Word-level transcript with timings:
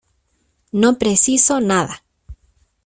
no 0.71 0.97
preciso 0.97 1.61
nada. 1.61 2.03